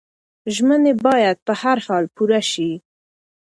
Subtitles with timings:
[0.55, 2.71] ژمنې باید په هر حال پوره شي.